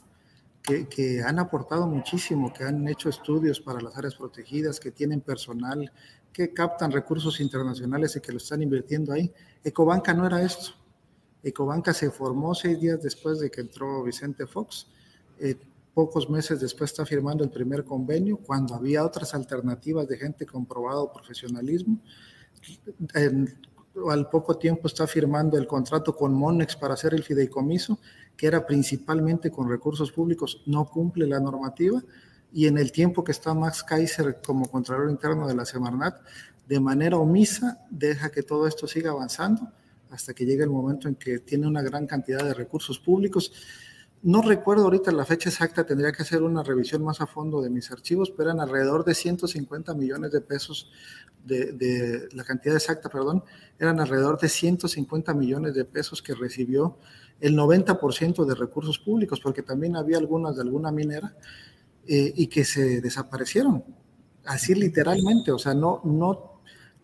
que, 0.63 0.89
que, 0.89 1.23
han 1.23 1.39
aportado 1.39 1.87
muchísimo, 1.87 2.53
que 2.53 2.65
han 2.65 2.87
hecho 2.89 3.09
estudios 3.09 3.61
para 3.61 3.81
las 3.81 3.97
áreas 3.97 4.17
protegidas, 4.17 4.81
que 4.81 4.91
tienen 4.91 5.21
personal 5.21 5.91
que 6.37 6.53
captan 6.53 6.93
recursos 6.93 7.41
internacionales 7.41 8.15
y 8.15 8.21
que 8.21 8.31
lo 8.31 8.37
están 8.37 8.61
invirtiendo 8.61 9.11
ahí. 9.15 9.33
Ecobanca 9.65 10.13
no 10.13 10.27
era 10.27 10.43
esto. 10.43 10.73
Ecobanca 11.43 11.95
se 11.95 12.11
formó 12.11 12.55
seis 12.55 12.79
días 12.79 13.03
después 13.03 13.39
de 13.41 13.51
que 13.51 13.63
entró 13.63 14.03
Vicente 14.03 14.47
Fox. 14.47 14.87
Pocos 15.97 16.29
meses 16.29 16.61
después 16.61 16.91
está 16.91 17.07
firmando 17.07 17.43
el 17.43 17.49
primer 17.49 17.83
convenio, 17.83 18.37
cuando 18.37 18.75
había 18.75 19.03
otras 19.03 19.33
alternativas 19.33 20.07
de 20.07 20.19
gente 20.19 20.45
comprobado 20.45 21.11
profesionalismo. 21.11 22.03
al 24.11 24.29
poco 24.29 24.59
tiempo 24.59 24.89
está 24.89 25.07
firmando 25.07 25.57
el 25.57 25.67
contrato 25.67 26.15
con 26.15 26.35
Monex 26.35 26.77
para 26.77 26.93
hacer 26.93 27.15
el 27.15 27.23
fideicomiso, 27.23 27.99
que 28.37 28.47
era 28.47 28.67
principalmente 28.67 29.51
con 29.51 29.71
recursos 29.71 30.13
públicos, 30.13 30.63
no 30.67 30.85
cumple 30.85 31.27
la 31.27 31.41
normativa 31.41 32.03
y 32.53 32.67
en 32.67 32.77
el 32.77 32.93
tiempo 32.93 33.25
que 33.25 33.33
está 33.33 33.55
Max 33.55 33.83
Kaiser 33.83 34.43
como 34.47 34.71
Contralor 34.71 35.09
Interno 35.09 35.49
de 35.49 35.55
la 35.55 35.65
Semarnat, 35.65 36.21
de 36.69 36.79
manera 36.79 37.17
omisa 37.17 37.87
deja 37.89 38.29
que 38.29 38.43
todo 38.43 38.67
esto 38.67 38.87
siga 38.87 39.13
avanzando 39.13 39.73
hasta 40.11 40.35
que 40.35 40.45
llegue 40.45 40.65
el 40.65 40.69
momento 40.69 41.09
en 41.09 41.15
que 41.15 41.39
tiene 41.39 41.67
una 41.67 41.81
gran 41.81 42.07
cantidad 42.07 42.45
de 42.45 42.53
recursos 42.53 42.99
públicos. 42.99 43.51
No 44.27 44.43
recuerdo 44.43 44.83
ahorita 44.83 45.13
la 45.13 45.25
fecha 45.25 45.51
exacta, 45.51 45.87
tendría 45.87 46.11
que 46.11 46.25
hacer 46.25 46.43
una 46.43 46.65
revisión 46.65 47.05
más 47.05 47.21
a 47.21 47.29
fondo 47.29 47.63
de 47.63 47.71
mis 47.71 47.93
archivos, 47.93 48.33
pero 48.33 48.51
eran 48.51 48.61
alrededor 48.61 49.05
de 49.05 49.15
150 49.15 49.95
millones 49.95 50.33
de 50.33 50.41
pesos, 50.41 50.91
de, 51.45 51.71
de 51.71 52.29
la 52.33 52.43
cantidad 52.43 52.75
exacta, 52.75 53.09
perdón, 53.09 53.45
eran 53.79 54.01
alrededor 54.01 54.37
de 54.41 54.49
150 54.49 55.33
millones 55.33 55.75
de 55.75 55.85
pesos 55.85 56.23
que 56.23 56.35
recibió 56.35 56.99
el 57.39 57.57
90% 57.57 58.45
de 58.45 58.55
recursos 58.57 58.99
públicos, 58.99 59.39
porque 59.39 59.63
también 59.63 59.95
había 59.95 60.19
algunas 60.19 60.57
de 60.57 60.63
alguna 60.63 60.91
minera 60.91 61.37
eh, 62.05 62.33
y 62.35 62.49
que 62.49 62.65
se 62.65 63.01
desaparecieron, 63.01 63.85
así 64.45 64.75
literalmente, 64.75 65.53
o 65.53 65.59
sea, 65.61 65.73
no, 65.73 66.01
no, 66.03 66.56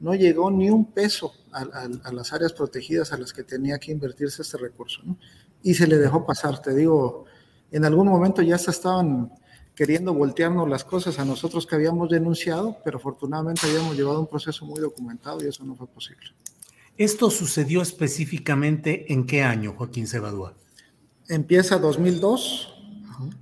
no 0.03 0.15
llegó 0.15 0.51
ni 0.51 0.69
un 0.69 0.85
peso 0.85 1.33
a, 1.53 2.13
las 2.13 2.33
áreas 2.33 2.53
protegidas 2.53 3.13
a 3.13 3.19
las 3.19 3.33
que 3.33 3.45
tenía 3.45 3.79
que 3.79 3.93
invertirse 3.93 4.43
este 4.43 4.59
recurso, 4.59 5.01
¿no? 5.05 5.17
y 5.63 5.75
se 5.75 5.87
le 5.87 5.97
dejó 5.97 6.27
pasar, 6.27 6.61
te 6.61 6.75
digo, 6.75 7.25
en 7.71 7.85
algún 7.85 8.09
momento 8.09 8.43
ya 8.43 8.59
se 8.59 8.73
estaban 8.73 9.33
queriendo 9.77 10.13
voltearnos 10.13 10.69
las 10.69 10.85
cosas 10.85 11.21
a 11.21 11.25
nosotros 11.25 11.67
que 11.67 11.77
habíamos 11.77 12.11
denunciado, 12.11 12.79
pero 12.85 12.99
afortunadamente 12.99 13.67
habíamos 13.67 13.97
llevado 13.97 14.21
un 14.21 14.27
proceso 14.27 14.67
muy 14.67 14.81
documentado 14.81 15.43
y 15.43 15.47
eso 15.47 15.65
no 15.65 15.77
fue 15.77 15.87
posible. 15.87 16.27
¿Esto 16.99 17.31
sucedió 17.31 17.81
específicamente 17.81 19.13
en 19.13 19.25
qué 19.25 19.43
año, 19.43 19.75
Joaquín 19.79 20.09
Cebadúa? 20.09 20.55
Empieza 21.29 21.79
2002, 21.79 22.75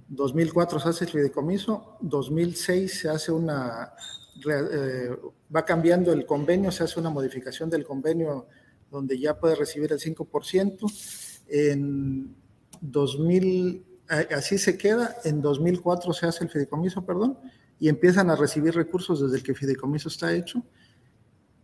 2004 0.09 0.79
se 0.79 0.89
hace 0.91 1.05
el 1.07 1.11
fideicomiso, 1.11 1.97
2006 2.03 3.01
se 3.01 3.09
hace 3.09 3.33
una, 3.33 3.93
eh, 4.49 5.11
va 5.55 5.65
cambiando 5.65 6.13
el 6.13 6.27
convenio, 6.27 6.71
se 6.71 6.85
hace 6.85 7.01
una 7.01 7.11
modificación 7.11 7.69
del 7.71 7.85
convenio 7.85 8.47
donde 8.91 9.19
ya 9.19 9.39
puede 9.39 9.55
recibir 9.55 9.93
el 9.93 9.99
5%. 9.99 10.93
En 11.49 12.35
2000, 12.81 13.85
así 14.37 14.59
se 14.59 14.79
queda, 14.79 15.17
en 15.25 15.41
2004 15.41 16.13
se 16.13 16.27
hace 16.27 16.45
el 16.45 16.51
fideicomiso, 16.51 17.05
perdón, 17.05 17.39
y 17.79 17.89
empiezan 17.89 18.31
a 18.31 18.37
recibir 18.37 18.75
recursos 18.75 19.21
desde 19.21 19.39
el 19.39 19.43
que 19.43 19.53
el 19.53 19.59
fideicomiso 19.59 20.09
está 20.09 20.35
hecho. 20.35 20.63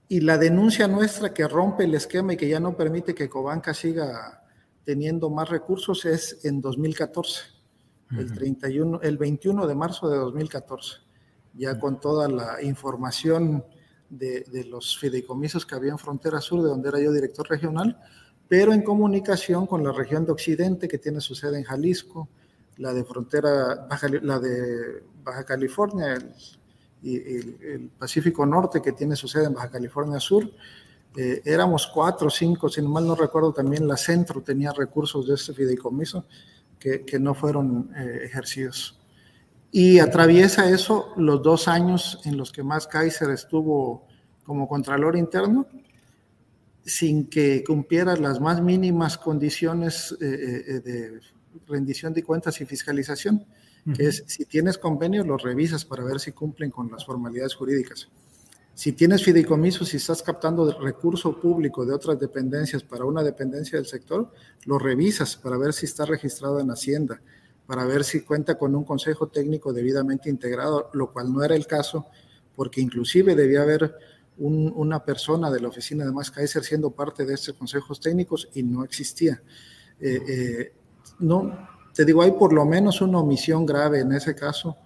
Y 0.08 0.20
la 0.20 0.38
denuncia 0.38 0.86
nuestra 0.86 1.34
que 1.34 1.46
rompe 1.48 1.84
el 1.84 1.94
esquema 1.94 2.34
y 2.34 2.36
que 2.36 2.48
ya 2.48 2.60
no 2.60 2.76
permite 2.76 3.14
que 3.14 3.28
Cobanca 3.28 3.74
siga 3.74 4.44
teniendo 4.84 5.30
más 5.30 5.48
recursos 5.48 6.04
es 6.04 6.44
en 6.44 6.60
2014 6.60 7.56
el, 8.16 8.32
31, 8.32 9.00
el 9.02 9.18
21 9.18 9.66
de 9.66 9.74
marzo 9.74 10.08
de 10.08 10.16
2014, 10.18 10.98
ya 11.56 11.78
con 11.78 12.00
toda 12.00 12.28
la 12.28 12.62
información 12.62 13.64
de, 14.10 14.66
los 14.68 14.98
fideicomisos 14.98 15.66
que 15.66 15.74
había 15.74 15.92
en 15.92 15.98
Frontera 15.98 16.40
Sur, 16.40 16.62
de 16.62 16.68
donde 16.68 16.88
era 16.88 17.00
yo 17.00 17.12
director 17.12 17.48
regional, 17.48 17.98
pero 18.48 18.72
en 18.72 18.82
comunicación 18.82 19.66
con 19.66 19.82
la 19.82 19.92
región 19.92 20.24
de 20.24 20.32
Occidente, 20.32 20.88
que 20.88 20.98
tiene 20.98 21.20
su 21.20 21.34
sede 21.34 21.58
en 21.58 21.64
Jalisco, 21.64 22.28
la 22.76 22.92
de 22.92 23.04
Frontera, 23.04 23.86
Baja, 23.88 24.08
la 24.22 24.38
de 24.38 25.02
Baja 25.24 25.44
California 25.44 26.18
y 27.02 27.16
el, 27.16 27.90
Pacífico 27.98 28.46
Norte, 28.46 28.80
que 28.80 28.92
tiene 28.92 29.16
su 29.16 29.26
sede 29.26 29.46
en 29.46 29.54
Baja 29.54 29.70
California 29.70 30.20
Sur. 30.20 30.48
Eh, 31.16 31.40
éramos 31.44 31.86
cuatro 31.86 32.28
cinco, 32.28 32.68
si 32.68 32.82
mal 32.82 33.06
no 33.06 33.14
recuerdo, 33.14 33.52
también 33.52 33.88
la 33.88 33.96
Centro 33.96 34.42
tenía 34.42 34.72
recursos 34.72 35.26
de 35.26 35.34
este 35.34 35.54
fideicomiso 35.54 36.26
que, 36.78 37.18
no 37.18 37.34
fueron 37.34 37.90
eh, 37.96 38.20
ejercidos. 38.24 39.00
Y 39.70 39.98
atraviesa 39.98 40.70
eso 40.70 41.12
los 41.16 41.42
dos 41.42 41.68
años 41.68 42.20
en 42.24 42.37
los 42.37 42.52
que 42.52 42.62
Max 42.62 42.87
Kaiser 42.87 43.31
estuvo 43.31 44.07
como 44.44 44.68
Contralor 44.68 45.16
Interno, 45.16 45.66
sin 46.85 47.29
que 47.29 47.64
cumpliera 47.64 48.16
las 48.16 48.40
más 48.40 48.62
mínimas 48.62 49.18
condiciones 49.18 50.16
eh, 50.20 50.64
eh, 50.68 50.81
de 50.81 51.20
rendición 51.66 52.12
de 52.12 52.22
cuentas 52.22 52.61
y 52.61 52.64
fiscalización, 52.64 53.44
que 53.94 54.09
es 54.09 54.24
si 54.26 54.44
tienes 54.46 54.79
convenios, 54.79 55.26
los 55.26 55.42
revisas 55.42 55.85
para 55.85 56.05
ver 56.05 56.18
si 56.18 56.33
cumplen 56.33 56.70
con 56.70 56.90
las 56.90 57.05
formalidades 57.05 57.55
jurídicas. 57.55 58.09
Si 58.74 58.92
tienes 58.92 59.24
fideicomiso, 59.24 59.85
si 59.85 59.96
estás 59.96 60.22
captando 60.22 60.79
recurso 60.81 61.40
público 61.40 61.87
de 61.87 61.94
otras 61.94 62.18
dependencias 62.18 62.83
para 62.83 63.05
una 63.05 63.22
dependencia 63.22 63.79
del 63.79 63.87
sector, 63.87 64.33
lo 64.64 64.79
revisas 64.79 65.37
para 65.37 65.57
ver 65.57 65.72
si 65.72 65.87
está 65.87 66.05
registrado 66.05 66.61
en 66.61 66.70
Hacienda, 66.70 67.20
para 67.66 67.85
ver 67.85 68.05
si 68.05 68.22
cuenta 68.22 68.57
con 68.57 68.74
un 68.74 68.85
consejo 68.85 69.29
técnico 69.29 69.72
debidamente 69.72 70.31
integrado, 70.31 70.90
lo 70.92 71.12
cual 71.12 71.33
no 71.33 71.42
era 71.42 71.57
el 71.57 71.66
caso, 71.66 72.07
porque 72.55 72.81
inclusive 72.81 73.35
debía 73.35 73.62
haber 73.62 73.94
una 74.38 75.02
persona 75.02 75.50
de 75.50 75.61
la 75.61 75.68
oficina 75.68 76.05
de 76.05 76.12
Max 76.12 76.31
Kaiser 76.31 76.62
siendo 76.62 76.90
parte 76.90 77.24
de 77.24 77.35
estos 77.35 77.55
consejos 77.55 78.00
técnicos 78.00 78.48
y 78.55 78.62
no 78.62 78.85
existía. 78.85 79.42
Eh, 79.98 80.20
eh, 80.29 80.72
no, 81.20 81.68
te 81.94 82.05
digo, 82.05 82.22
hay 82.22 82.33
por 82.33 82.52
lo 82.52 82.66
menos 82.66 83.00
una 83.00 83.18
omisión 83.18 83.64
grave 83.64 84.00
en 84.00 84.12
ese 84.12 84.35
caso 84.35 84.76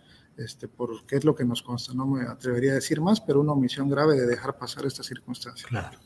este, 0.41 0.69
porque 0.69 1.17
es 1.17 1.25
lo 1.25 1.35
que 1.35 1.45
nos 1.45 1.63
consta. 1.63 1.93
No 1.93 2.07
me 2.07 2.23
atrevería 2.27 2.73
a 2.73 2.75
decir 2.75 3.01
más, 3.01 3.21
pero 3.21 3.41
una 3.41 3.53
omisión 3.53 3.91
grave 3.91 4.15
de 4.15 4.27
dejar 4.27 4.57
pasar 4.57 4.87
esta 4.87 5.03
circunstancia. 5.03 5.69
Claro. 5.69 5.99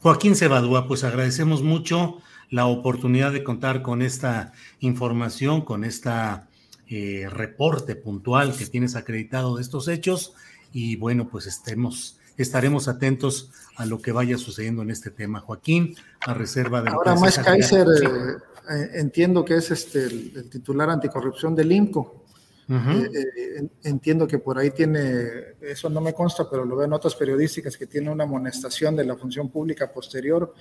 Joaquín 0.00 0.36
Cebadúa, 0.36 0.86
pues 0.86 1.04
agradecemos 1.04 1.62
mucho 1.62 2.18
la 2.50 2.66
oportunidad 2.66 3.32
de 3.32 3.44
contar 3.44 3.82
con 3.82 4.02
esta 4.02 4.52
información, 4.80 5.62
con 5.62 5.84
esta 5.84 6.48
eh, 6.88 7.28
reporte 7.30 7.96
puntual 7.96 8.56
que 8.56 8.66
tienes 8.66 8.96
acreditado 8.96 9.56
de 9.56 9.62
estos 9.62 9.88
hechos 9.88 10.32
y 10.72 10.96
bueno, 10.96 11.28
pues 11.28 11.46
estemos, 11.46 12.18
estaremos 12.36 12.88
atentos 12.88 13.50
a 13.76 13.86
lo 13.86 14.00
que 14.00 14.12
vaya 14.12 14.38
sucediendo 14.38 14.82
en 14.82 14.90
este 14.90 15.10
tema. 15.10 15.40
Joaquín, 15.40 15.96
a 16.20 16.34
reserva 16.34 16.82
de... 16.82 16.90
Ahora 16.90 17.14
más 17.14 17.38
Kaiser, 17.38 17.86
eh, 17.86 18.36
eh, 18.70 18.90
entiendo 18.94 19.44
que 19.44 19.56
es 19.56 19.70
este, 19.70 20.04
el, 20.04 20.32
el, 20.36 20.50
titular 20.50 20.90
anticorrupción 20.90 21.54
del 21.54 21.72
INCO. 21.72 22.24
Eh, 22.70 23.10
eh, 23.14 23.68
entiendo 23.84 24.26
que 24.26 24.38
por 24.38 24.58
ahí 24.58 24.70
tiene, 24.70 25.54
eso 25.62 25.88
no 25.88 26.02
me 26.02 26.12
consta, 26.12 26.48
pero 26.50 26.66
lo 26.66 26.76
veo 26.76 26.84
en 26.84 26.90
notas 26.90 27.14
periodísticas, 27.14 27.76
que 27.78 27.86
tiene 27.86 28.10
una 28.10 28.24
amonestación 28.24 28.94
de 28.94 29.04
la 29.04 29.16
función 29.16 29.48
pública 29.48 29.90
posterior, 29.90 30.52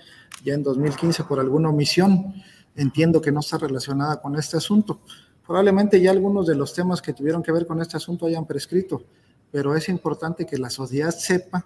ya 0.44 0.54
en 0.54 0.64
2015 0.64 1.26
por 1.26 1.40
alguna 1.40 1.70
omisión. 1.70 2.34
Entiendo 2.76 3.20
que 3.20 3.32
no 3.32 3.42
está 3.42 3.58
relacionada 3.58 4.22
con 4.22 4.36
este 4.38 4.56
asunto. 4.56 5.02
Probablemente 5.46 6.00
ya 6.00 6.12
algunos 6.12 6.48
de 6.48 6.56
los 6.56 6.74
temas 6.74 7.02
que 7.02 7.14
tuvieron 7.14 7.44
que 7.44 7.52
ver 7.52 7.66
con 7.66 7.82
este 7.82 7.98
asunto 7.98 8.26
hayan 8.26 8.46
prescrito, 8.46 9.04
pero 9.52 9.76
es 9.76 9.90
importante 9.90 10.46
que 10.46 10.58
la 10.58 10.70
sociedad 10.70 11.12
sepa 11.12 11.66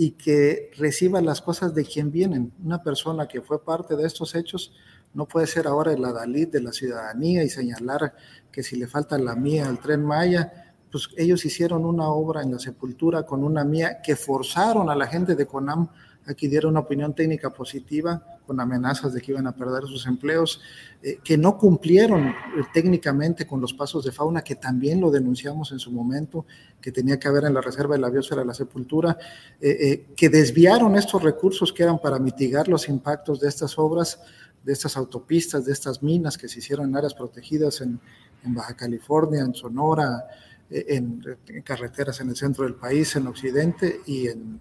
y 0.00 0.12
que 0.12 0.70
reciba 0.78 1.20
las 1.20 1.42
cosas 1.42 1.74
de 1.74 1.84
quien 1.84 2.12
vienen. 2.12 2.52
Una 2.64 2.80
persona 2.80 3.26
que 3.26 3.42
fue 3.42 3.64
parte 3.64 3.96
de 3.96 4.06
estos 4.06 4.36
hechos 4.36 4.72
no 5.12 5.26
puede 5.26 5.48
ser 5.48 5.66
ahora 5.66 5.92
el 5.92 6.04
adalid 6.04 6.46
de 6.46 6.62
la 6.62 6.70
ciudadanía 6.70 7.42
y 7.42 7.48
señalar 7.48 8.14
que 8.52 8.62
si 8.62 8.76
le 8.76 8.86
falta 8.86 9.18
la 9.18 9.34
mía 9.34 9.68
al 9.68 9.80
tren 9.80 10.04
Maya, 10.04 10.76
pues 10.88 11.08
ellos 11.16 11.44
hicieron 11.44 11.84
una 11.84 12.10
obra 12.10 12.42
en 12.42 12.52
la 12.52 12.60
sepultura 12.60 13.24
con 13.24 13.42
una 13.42 13.64
mía 13.64 14.00
que 14.00 14.14
forzaron 14.14 14.88
a 14.88 14.94
la 14.94 15.08
gente 15.08 15.34
de 15.34 15.46
CONAM 15.46 15.88
a 16.28 16.34
que 16.34 16.46
diera 16.46 16.68
una 16.68 16.80
opinión 16.80 17.14
técnica 17.14 17.50
positiva 17.50 18.22
con 18.46 18.60
amenazas 18.60 19.14
de 19.14 19.20
que 19.20 19.32
iban 19.32 19.46
a 19.46 19.56
perder 19.56 19.84
sus 19.84 20.06
empleos, 20.06 20.60
eh, 21.02 21.18
que 21.24 21.38
no 21.38 21.56
cumplieron 21.56 22.28
eh, 22.28 22.34
técnicamente 22.72 23.46
con 23.46 23.62
los 23.62 23.72
pasos 23.72 24.04
de 24.04 24.12
fauna, 24.12 24.42
que 24.42 24.54
también 24.54 25.00
lo 25.00 25.10
denunciamos 25.10 25.72
en 25.72 25.78
su 25.78 25.90
momento, 25.90 26.44
que 26.82 26.92
tenía 26.92 27.18
que 27.18 27.28
haber 27.28 27.44
en 27.44 27.54
la 27.54 27.62
reserva 27.62 27.94
de 27.94 28.02
la 28.02 28.10
biosfera 28.10 28.44
la 28.44 28.52
sepultura, 28.52 29.16
eh, 29.60 30.08
que 30.14 30.28
desviaron 30.28 30.96
estos 30.96 31.22
recursos 31.22 31.72
que 31.72 31.82
eran 31.82 31.98
para 31.98 32.18
mitigar 32.18 32.68
los 32.68 32.88
impactos 32.90 33.40
de 33.40 33.48
estas 33.48 33.78
obras, 33.78 34.20
de 34.62 34.72
estas 34.74 34.98
autopistas, 34.98 35.64
de 35.64 35.72
estas 35.72 36.02
minas 36.02 36.36
que 36.36 36.48
se 36.48 36.58
hicieron 36.58 36.90
en 36.90 36.96
áreas 36.96 37.14
protegidas 37.14 37.80
en, 37.80 37.98
Baja 38.44 38.74
California, 38.76 39.42
en 39.42 39.52
Sonora, 39.52 40.26
en, 40.70 41.22
carreteras 41.64 42.20
en 42.20 42.30
el 42.30 42.36
centro 42.36 42.64
del 42.64 42.76
país, 42.76 43.14
en 43.16 43.26
Occidente 43.26 44.00
y, 44.06 44.28
en, 44.28 44.60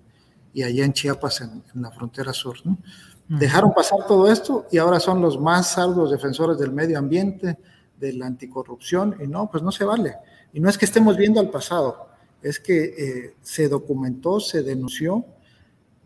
y 0.57 0.63
allá 0.63 0.85
en 0.85 0.91
Chiapas, 0.91 1.41
en, 1.41 1.63
en 1.75 1.81
la 1.83 1.91
frontera 1.91 2.33
sur. 2.33 2.57
¿no? 2.65 2.79
Dejaron 3.27 3.75
pasar 3.75 4.07
todo 4.07 4.31
esto 4.31 4.65
y 4.71 4.79
ahora 4.79 4.99
son 4.99 5.21
los 5.21 5.39
más 5.39 5.77
arduos 5.77 6.09
defensores 6.09 6.57
del 6.57 6.71
medio 6.71 6.97
ambiente, 6.97 7.59
de 7.95 8.13
la 8.13 8.25
anticorrupción, 8.25 9.15
y 9.23 9.27
no, 9.27 9.51
pues 9.51 9.61
no 9.61 9.71
se 9.71 9.85
vale. 9.85 10.15
Y 10.53 10.59
no 10.59 10.67
es 10.67 10.79
que 10.79 10.85
estemos 10.85 11.15
viendo 11.15 11.39
al 11.39 11.51
pasado, 11.51 12.07
es 12.41 12.59
que 12.59 12.85
eh, 12.85 13.35
se 13.39 13.69
documentó, 13.69 14.39
se 14.39 14.63
denunció 14.63 15.25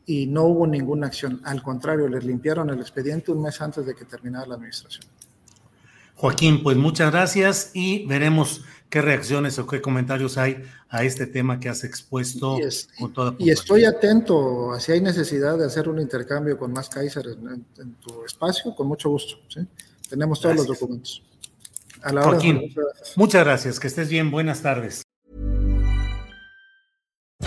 y 0.06 0.28
no 0.28 0.44
hubo 0.44 0.68
ninguna 0.68 1.08
acción. 1.08 1.40
Al 1.46 1.64
contrario, 1.64 2.10
les 2.10 2.26
limpiaron 2.26 2.70
el 2.72 2.82
expediente 2.82 3.32
un 3.32 3.42
mes 3.42 3.62
antes 3.62 3.86
de 3.86 3.96
que 3.96 4.04
terminara 4.04 4.46
la 4.48 4.56
administración. 4.56 5.06
Joaquín, 6.16 6.62
pues 6.62 6.76
muchas 6.76 7.10
gracias 7.10 7.72
y 7.74 8.06
veremos 8.06 8.66
qué 8.91 9.01
reacciones 9.01 9.58
o 9.58 9.65
qué 9.65 9.82
comentarios 9.82 10.38
hay 10.38 10.63
a 10.89 11.04
este 11.04 11.25
tema 11.25 11.60
que 11.60 11.69
has 11.69 11.84
expuesto 11.84 12.60
y, 12.60 12.63
es, 12.63 12.89
con 12.99 13.13
toda 13.13 13.34
Y 13.39 13.49
estoy 13.49 13.86
atento, 13.86 14.77
si 14.80 14.91
hay 14.91 15.01
necesidad 15.01 15.58
de 15.58 15.65
hacer 15.65 15.88
un 15.88 15.99
intercambio 15.99 16.60
con 16.60 16.73
más 16.73 16.89
Kaiser 16.89 17.25
en, 17.25 17.65
en 17.80 17.95
tu 17.95 18.25
espacio, 18.25 18.75
con 18.75 18.88
mucho 18.88 19.10
gusto. 19.10 19.38
¿sí? 19.47 19.62
Tenemos 20.10 20.41
todos 20.41 20.56
gracias. 20.56 20.69
los 20.69 20.80
documentos. 20.80 21.23
A 22.04 22.12
la 22.12 22.23
Joaquín, 22.23 22.58
hora, 22.58 22.88
muchas 23.15 23.45
gracias, 23.45 23.80
que 23.80 23.88
estés 23.88 24.10
bien, 24.10 24.30
buenas 24.30 24.62
tardes. 24.62 25.04